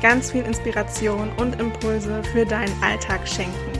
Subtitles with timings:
[0.00, 3.72] ganz viel Inspiration und Impulse für deinen Alltag schenken.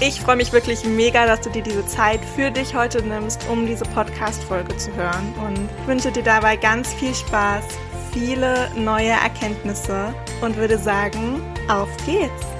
[0.00, 3.66] Ich freue mich wirklich mega, dass du dir diese Zeit für dich heute nimmst, um
[3.66, 7.64] diese Podcast-Folge zu hören und wünsche dir dabei ganz viel Spaß,
[8.12, 12.56] viele neue Erkenntnisse und würde sagen, auf geht's!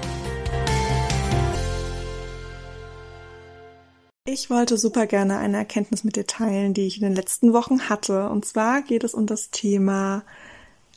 [4.28, 7.88] Ich wollte super gerne eine Erkenntnis mit dir teilen, die ich in den letzten Wochen
[7.88, 8.28] hatte.
[8.28, 10.24] Und zwar geht es um das Thema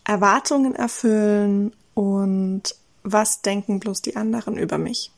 [0.03, 2.63] Erwartungen erfüllen und
[3.03, 5.11] was denken bloß die anderen über mich.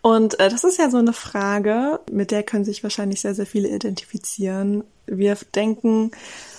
[0.00, 3.46] Und äh, das ist ja so eine Frage, mit der können sich wahrscheinlich sehr, sehr
[3.46, 4.84] viele identifizieren.
[5.06, 6.12] Wir denken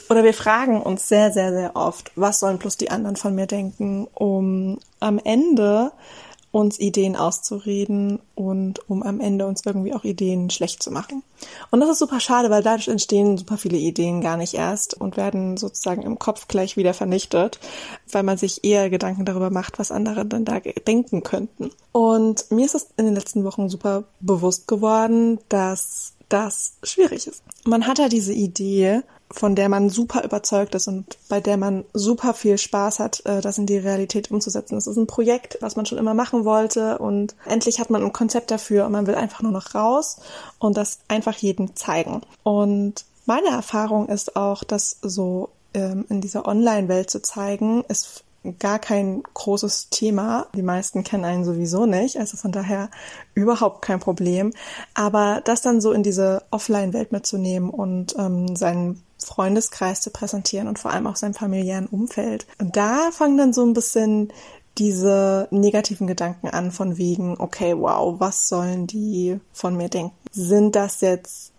[0.09, 3.47] oder wir fragen uns sehr, sehr, sehr oft, was sollen bloß die anderen von mir
[3.47, 5.93] denken, um am Ende
[6.55, 11.21] uns Ideen auszureden und um am Ende uns irgendwie auch Ideen schlecht zu machen.
[11.69, 15.17] Und das ist super schade, weil dadurch entstehen super viele Ideen gar nicht erst und
[15.17, 17.59] werden sozusagen im Kopf gleich wieder vernichtet,
[18.09, 21.71] weil man sich eher Gedanken darüber macht, was andere dann da denken könnten.
[21.91, 27.43] Und mir ist es in den letzten Wochen super bewusst geworden, dass das schwierig ist.
[27.65, 31.83] Man hat ja diese Idee, von der man super überzeugt ist und bei der man
[31.93, 34.75] super viel Spaß hat, äh, das in die Realität umzusetzen.
[34.75, 38.13] Das ist ein Projekt, was man schon immer machen wollte und endlich hat man ein
[38.13, 40.17] Konzept dafür und man will einfach nur noch raus
[40.59, 42.21] und das einfach jedem zeigen.
[42.43, 48.23] Und meine Erfahrung ist auch, dass so ähm, in dieser Online-Welt zu zeigen, ist
[48.59, 50.47] gar kein großes Thema.
[50.55, 52.89] Die meisten kennen einen sowieso nicht, also von daher
[53.33, 54.53] überhaupt kein Problem.
[54.93, 60.79] Aber das dann so in diese Offline-Welt mitzunehmen und ähm, seinen Freundeskreis zu präsentieren und
[60.79, 62.45] vor allem auch seinem familiären Umfeld.
[62.59, 64.31] Und da fangen dann so ein bisschen
[64.77, 70.15] diese negativen Gedanken an von wegen, okay, wow, was sollen die von mir denken?
[70.31, 71.53] Sind das jetzt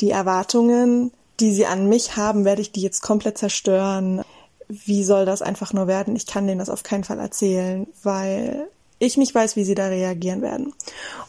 [0.00, 2.44] die Erwartungen, die sie an mich haben?
[2.44, 4.22] Werde ich die jetzt komplett zerstören?
[4.68, 6.16] Wie soll das einfach nur werden?
[6.16, 9.86] Ich kann denen das auf keinen Fall erzählen, weil ich nicht weiß, wie sie da
[9.86, 10.72] reagieren werden.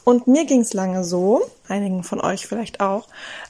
[0.04, 3.08] Und mir ging es lange so, einigen von euch vielleicht auch,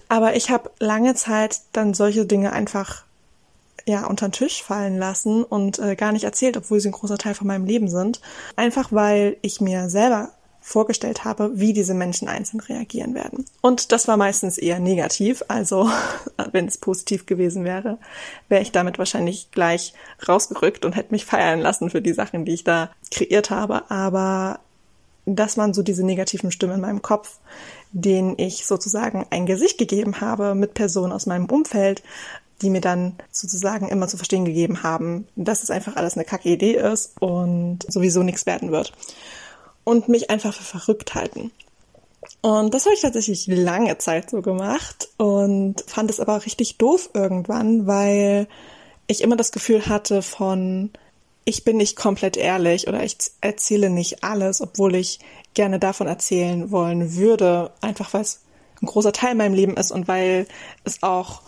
[0.09, 3.03] aber ich habe lange Zeit dann solche Dinge einfach
[3.85, 7.17] ja unter den Tisch fallen lassen und äh, gar nicht erzählt, obwohl sie ein großer
[7.17, 8.21] Teil von meinem Leben sind.
[8.55, 10.31] Einfach weil ich mir selber
[10.67, 13.45] vorgestellt habe, wie diese Menschen einzeln reagieren werden.
[13.61, 15.41] Und das war meistens eher negativ.
[15.47, 15.89] Also
[16.51, 17.99] wenn es positiv gewesen wäre,
[18.49, 19.93] wäre ich damit wahrscheinlich gleich
[20.27, 23.89] rausgerückt und hätte mich feiern lassen für die Sachen, die ich da kreiert habe.
[23.89, 24.59] Aber
[25.25, 27.37] dass man so diese negativen Stimmen in meinem Kopf,
[27.93, 32.03] denen ich sozusagen ein Gesicht gegeben habe mit Personen aus meinem Umfeld,
[32.61, 36.49] die mir dann sozusagen immer zu verstehen gegeben haben, dass es einfach alles eine kacke
[36.49, 38.91] Idee ist und sowieso nichts werden wird.
[39.87, 41.49] Und mich einfach für verrückt halten.
[42.41, 47.11] Und das habe ich tatsächlich lange Zeit so gemacht und fand es aber richtig doof
[47.13, 48.49] irgendwann, weil
[49.07, 50.89] ich immer das Gefühl hatte von,
[51.45, 55.19] ich bin nicht komplett ehrlich oder ich erzähle nicht alles, obwohl ich
[55.53, 58.41] gerne davon erzählen wollen würde, einfach weil es
[58.81, 60.47] ein großer Teil in meinem Leben ist und weil
[60.83, 61.43] es auch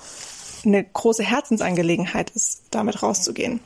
[0.64, 3.60] eine große Herzensangelegenheit ist, damit rauszugehen.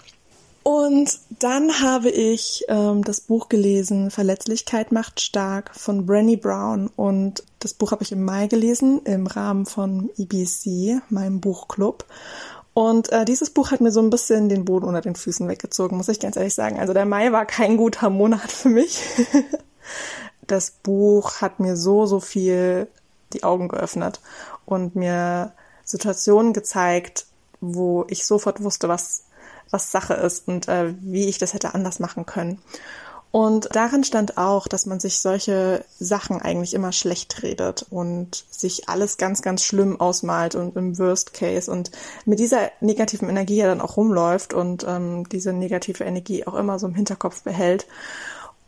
[0.63, 6.89] Und dann habe ich ähm, das Buch gelesen, Verletzlichkeit macht stark von Brenny Brown.
[6.95, 12.05] Und das Buch habe ich im Mai gelesen im Rahmen von EBC, meinem Buchclub.
[12.73, 15.97] Und äh, dieses Buch hat mir so ein bisschen den Boden unter den Füßen weggezogen,
[15.97, 16.79] muss ich ganz ehrlich sagen.
[16.79, 19.01] Also der Mai war kein guter Monat für mich.
[20.47, 22.87] das Buch hat mir so, so viel
[23.33, 24.21] die Augen geöffnet
[24.65, 25.51] und mir
[25.83, 27.25] Situationen gezeigt,
[27.61, 29.23] wo ich sofort wusste, was,
[29.69, 32.59] was Sache ist und äh, wie ich das hätte anders machen können.
[33.35, 38.89] Und darin stand auch, dass man sich solche Sachen eigentlich immer schlecht redet und sich
[38.89, 41.89] alles ganz, ganz schlimm ausmalt und im Worst Case und
[42.25, 46.77] mit dieser negativen Energie ja dann auch rumläuft und ähm, diese negative Energie auch immer
[46.77, 47.87] so im Hinterkopf behält.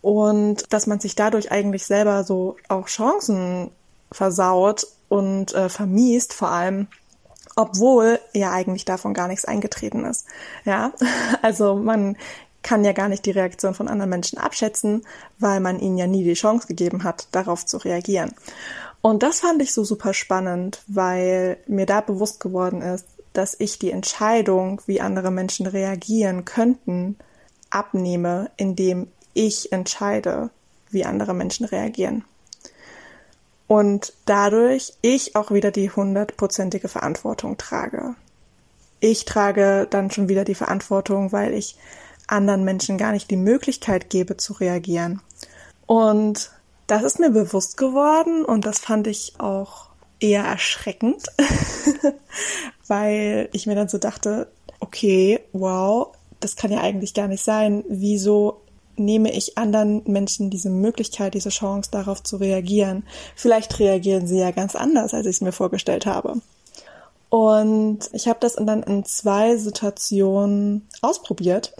[0.01, 3.69] Und dass man sich dadurch eigentlich selber so auch Chancen
[4.11, 6.87] versaut und äh, vermiest vor allem,
[7.55, 10.27] obwohl ja eigentlich davon gar nichts eingetreten ist.
[10.65, 10.93] Ja,
[11.41, 12.17] also man
[12.61, 15.05] kann ja gar nicht die Reaktion von anderen Menschen abschätzen,
[15.37, 18.33] weil man ihnen ja nie die Chance gegeben hat, darauf zu reagieren.
[19.01, 23.77] Und das fand ich so super spannend, weil mir da bewusst geworden ist, dass ich
[23.77, 27.17] die Entscheidung, wie andere Menschen reagieren könnten,
[27.69, 30.49] abnehme, indem ich entscheide,
[30.89, 32.23] wie andere Menschen reagieren.
[33.67, 38.15] Und dadurch ich auch wieder die hundertprozentige Verantwortung trage.
[38.99, 41.77] Ich trage dann schon wieder die Verantwortung, weil ich
[42.27, 45.21] anderen Menschen gar nicht die Möglichkeit gebe zu reagieren.
[45.85, 46.51] Und
[46.87, 49.89] das ist mir bewusst geworden und das fand ich auch
[50.19, 51.25] eher erschreckend,
[52.87, 54.47] weil ich mir dann so dachte,
[54.79, 57.83] okay, wow, das kann ja eigentlich gar nicht sein.
[57.89, 58.61] Wieso
[58.97, 63.03] nehme ich anderen Menschen diese Möglichkeit, diese Chance darauf zu reagieren?
[63.35, 66.41] Vielleicht reagieren sie ja ganz anders, als ich es mir vorgestellt habe.
[67.29, 71.73] Und ich habe das dann in zwei Situationen ausprobiert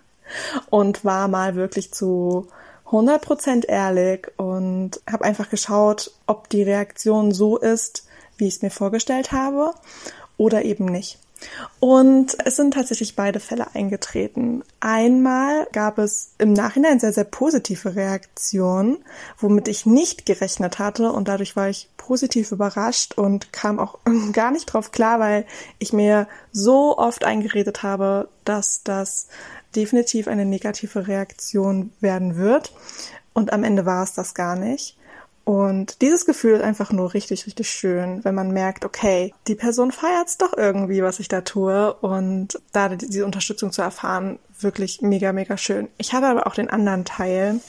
[0.70, 2.48] und war mal wirklich zu
[2.90, 8.06] 100% ehrlich und habe einfach geschaut, ob die Reaktion so ist,
[8.38, 9.74] wie ich es mir vorgestellt habe
[10.36, 11.18] oder eben nicht.
[11.80, 14.64] Und es sind tatsächlich beide Fälle eingetreten.
[14.80, 18.98] Einmal gab es im Nachhinein sehr, sehr positive Reaktionen,
[19.38, 23.98] womit ich nicht gerechnet hatte und dadurch war ich positiv überrascht und kam auch
[24.32, 25.46] gar nicht drauf klar, weil
[25.78, 29.28] ich mir so oft eingeredet habe, dass das
[29.76, 32.72] definitiv eine negative Reaktion werden wird.
[33.34, 34.97] Und am Ende war es das gar nicht.
[35.48, 39.92] Und dieses Gefühl ist einfach nur richtig, richtig schön, wenn man merkt, okay, die Person
[39.92, 41.94] feiert es doch irgendwie, was ich da tue.
[42.02, 45.88] Und da diese Unterstützung zu erfahren, wirklich mega, mega schön.
[45.96, 47.60] Ich habe aber auch den anderen Teil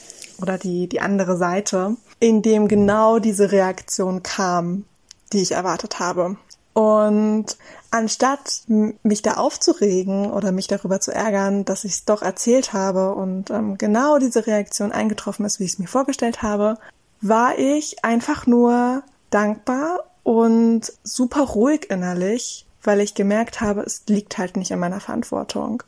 [0.42, 4.84] oder die, die andere Seite, in dem genau diese Reaktion kam,
[5.32, 6.36] die ich erwartet habe.
[6.74, 7.56] Und
[7.90, 13.14] anstatt mich da aufzuregen oder mich darüber zu ärgern, dass ich es doch erzählt habe
[13.14, 16.76] und ähm, genau diese Reaktion eingetroffen ist, wie ich es mir vorgestellt habe,
[17.20, 24.38] war ich einfach nur dankbar und super ruhig innerlich, weil ich gemerkt habe, es liegt
[24.38, 25.82] halt nicht in meiner Verantwortung.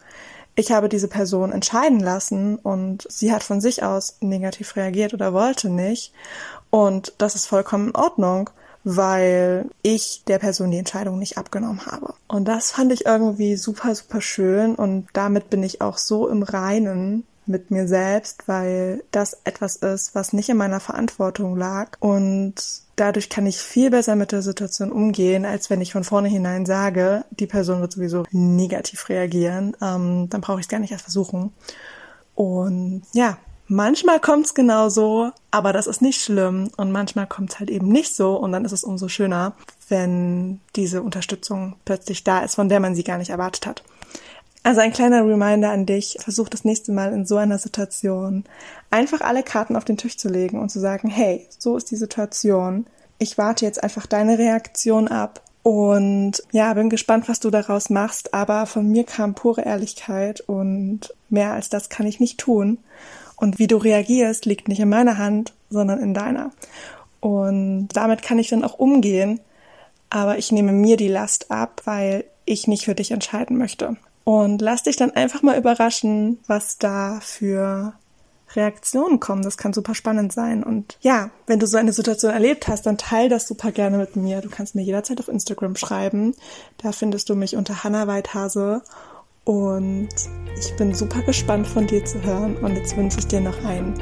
[0.54, 5.32] Ich habe diese Person entscheiden lassen und sie hat von sich aus negativ reagiert oder
[5.32, 6.12] wollte nicht.
[6.68, 8.50] Und das ist vollkommen in Ordnung,
[8.84, 12.14] weil ich der Person die Entscheidung nicht abgenommen habe.
[12.28, 16.42] Und das fand ich irgendwie super, super schön und damit bin ich auch so im
[16.42, 22.54] Reinen mit mir selbst, weil das etwas ist, was nicht in meiner Verantwortung lag und
[22.96, 27.24] dadurch kann ich viel besser mit der Situation umgehen, als wenn ich von vornherein sage,
[27.30, 31.52] die Person wird sowieso negativ reagieren, ähm, dann brauche ich es gar nicht erst versuchen.
[32.34, 37.52] Und ja, manchmal kommt es genau so, aber das ist nicht schlimm und manchmal kommt
[37.52, 39.54] es halt eben nicht so und dann ist es umso schöner,
[39.88, 43.82] wenn diese Unterstützung plötzlich da ist, von der man sie gar nicht erwartet hat.
[44.64, 48.44] Also ein kleiner Reminder an dich, versuch das nächste Mal in so einer Situation
[48.90, 51.96] einfach alle Karten auf den Tisch zu legen und zu sagen, hey, so ist die
[51.96, 52.86] Situation.
[53.18, 58.34] Ich warte jetzt einfach deine Reaktion ab und ja, bin gespannt, was du daraus machst,
[58.34, 62.78] aber von mir kam pure Ehrlichkeit und mehr als das kann ich nicht tun.
[63.36, 66.52] Und wie du reagierst, liegt nicht in meiner Hand, sondern in deiner.
[67.20, 69.40] Und damit kann ich dann auch umgehen,
[70.10, 73.96] aber ich nehme mir die Last ab, weil ich nicht für dich entscheiden möchte.
[74.24, 77.94] Und lass dich dann einfach mal überraschen, was da für
[78.54, 79.42] Reaktionen kommen.
[79.42, 80.62] Das kann super spannend sein.
[80.62, 84.16] Und ja, wenn du so eine Situation erlebt hast, dann teil das super gerne mit
[84.16, 84.40] mir.
[84.40, 86.34] Du kannst mir jederzeit auf Instagram schreiben.
[86.78, 88.82] Da findest du mich unter Hannah Weithase.
[89.44, 90.10] Und
[90.56, 92.56] ich bin super gespannt von dir zu hören.
[92.58, 93.94] Und jetzt wünsche ich dir noch einen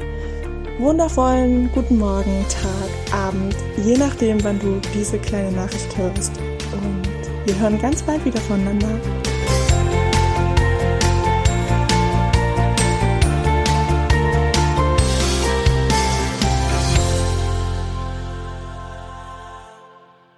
[0.79, 6.31] wundervollen guten Morgen, Tag, Abend, je nachdem, wann du diese kleine Nachricht hörst.
[6.37, 7.07] Und
[7.45, 8.99] wir hören ganz bald wieder voneinander.